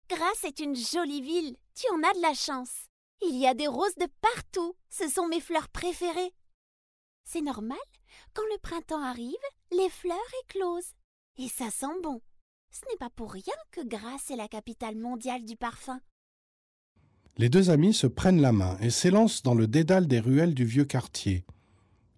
[0.09, 2.89] Grasse est une jolie ville, tu en as de la chance.
[3.23, 6.33] Il y a des roses de partout, ce sont mes fleurs préférées.
[7.25, 7.79] C'est normal,
[8.33, 9.35] quand le printemps arrive,
[9.71, 10.95] les fleurs éclosent.
[11.37, 12.23] Et ça sent bon.
[12.71, 16.01] Ce n'est pas pour rien que Grasse est la capitale mondiale du parfum.
[17.37, 20.65] Les deux amis se prennent la main et s'élancent dans le dédale des ruelles du
[20.65, 21.45] vieux quartier.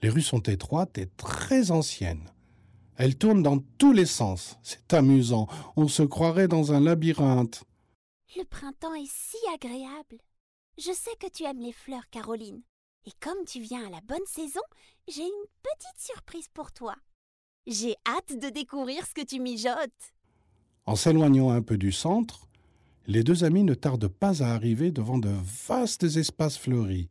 [0.03, 2.31] Les rues sont étroites et très anciennes.
[3.03, 4.59] Elle tourne dans tous les sens.
[4.63, 5.47] C'est amusant.
[5.75, 7.65] On se croirait dans un labyrinthe.
[8.37, 10.19] Le printemps est si agréable.
[10.77, 12.61] Je sais que tu aimes les fleurs, Caroline.
[13.07, 14.61] Et comme tu viens à la bonne saison,
[15.09, 16.95] j'ai une petite surprise pour toi.
[17.67, 20.13] J'ai hâte de découvrir ce que tu mijotes.
[20.85, 22.49] En s'éloignant un peu du centre,
[23.07, 25.33] les deux amis ne tardent pas à arriver devant de
[25.67, 27.09] vastes espaces fleuris.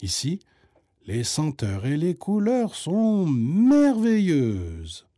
[0.00, 0.40] Ici,
[1.04, 5.09] les senteurs et les couleurs sont merveilleuses.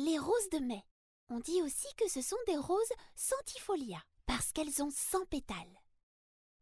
[0.00, 0.84] Les roses de mai.
[1.28, 5.82] On dit aussi que ce sont des roses centifolia, parce qu'elles ont 100 pétales.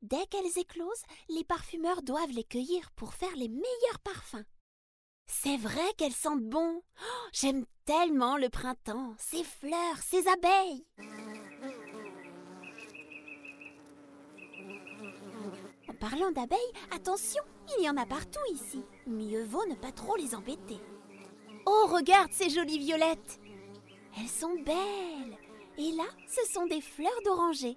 [0.00, 4.46] Dès qu'elles éclosent, les parfumeurs doivent les cueillir pour faire les meilleurs parfums.
[5.26, 6.80] C'est vrai qu'elles sentent bon.
[6.82, 10.86] Oh, J'aime tellement le printemps, ses fleurs, ses abeilles.
[15.90, 17.42] En parlant d'abeilles, attention,
[17.76, 18.82] il y en a partout ici.
[19.06, 20.80] Mieux vaut ne pas trop les embêter.
[21.66, 23.40] Oh, regarde ces jolies violettes
[24.18, 25.36] Elles sont belles
[25.78, 27.76] Et là, ce sont des fleurs d'oranger.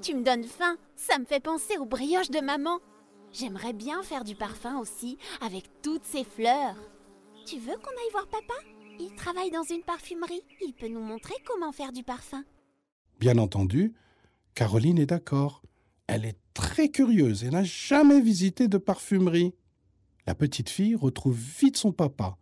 [0.00, 2.80] Tu me donnes faim, ça me fait penser aux brioches de maman.
[3.32, 6.76] J'aimerais bien faire du parfum aussi, avec toutes ces fleurs.
[7.46, 8.54] Tu veux qu'on aille voir papa?
[8.98, 12.44] Il travaille dans une parfumerie, il peut nous montrer comment faire du parfum.
[13.18, 13.94] Bien entendu,
[14.54, 15.62] Caroline est d'accord.
[16.06, 19.54] Elle est très curieuse et n'a jamais visité de parfumerie.
[20.26, 22.38] La petite fille retrouve vite son papa.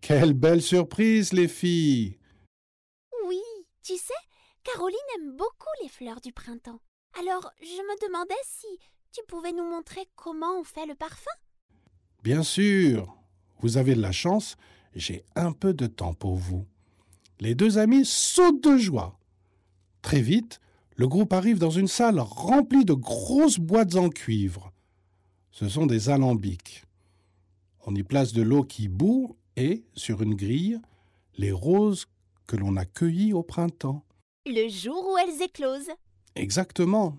[0.00, 2.18] Quelle belle surprise, les filles
[3.26, 3.40] Oui,
[3.82, 4.12] tu sais,
[4.64, 6.80] Caroline aime beaucoup les fleurs du printemps.
[7.18, 8.66] Alors, je me demandais si
[9.12, 11.30] tu pouvais nous montrer comment on fait le parfum
[12.22, 13.14] Bien sûr
[13.60, 14.56] Vous avez de la chance,
[14.94, 16.66] j'ai un peu de temps pour vous.
[17.38, 19.18] Les deux amis sautent de joie.
[20.02, 20.60] Très vite,
[20.96, 24.72] le groupe arrive dans une salle remplie de grosses boîtes en cuivre.
[25.50, 26.84] Ce sont des alambics.
[27.86, 30.80] On y place de l'eau qui bout et, sur une grille,
[31.36, 32.06] les roses
[32.46, 34.04] que l'on a cueillies au printemps.
[34.46, 35.92] Le jour où elles éclosent.
[36.34, 37.18] Exactement.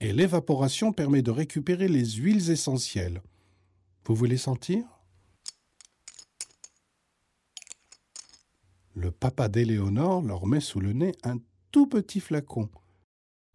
[0.00, 3.22] Et l'évaporation permet de récupérer les huiles essentielles.
[4.04, 4.84] Vous voulez sentir?
[8.94, 11.38] Le papa d'Éléonore leur met sous le nez un
[11.70, 12.68] tout petit flacon.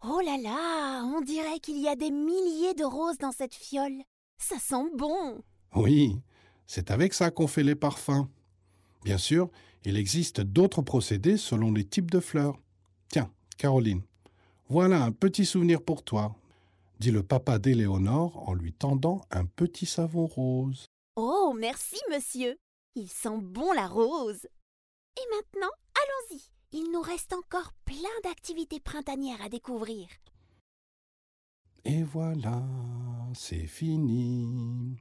[0.04, 4.02] Oh là là, on dirait qu'il y a des milliers de roses dans cette fiole.
[4.38, 5.42] Ça sent bon.
[5.74, 6.20] Oui,
[6.66, 8.26] c'est avec ça qu'on fait les parfums.
[9.04, 9.50] Bien sûr,
[9.84, 12.58] il existe d'autres procédés selon les types de fleurs.
[13.08, 14.02] Tiens, Caroline,
[14.68, 16.34] voilà un petit souvenir pour toi,
[16.98, 20.86] dit le papa d'Éléonore en lui tendant un petit savon rose.
[21.14, 22.56] Oh, merci, monsieur.
[22.94, 24.46] Il sent bon la rose.
[25.16, 26.42] Et maintenant, allons-y.
[26.72, 30.08] Il nous reste encore plein d'activités printanières à découvrir.
[31.84, 32.62] Et voilà,
[33.34, 34.96] c'est fini.